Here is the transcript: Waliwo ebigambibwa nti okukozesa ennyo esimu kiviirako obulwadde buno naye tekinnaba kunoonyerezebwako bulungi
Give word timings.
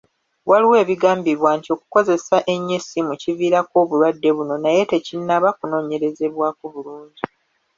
Waliwo 0.49 0.75
ebigambibwa 0.83 1.49
nti 1.57 1.69
okukozesa 1.75 2.37
ennyo 2.53 2.73
esimu 2.79 3.13
kiviirako 3.21 3.75
obulwadde 3.83 4.29
buno 4.37 4.55
naye 4.63 4.81
tekinnaba 4.91 5.49
kunoonyerezebwako 5.57 6.63
bulungi 6.73 7.23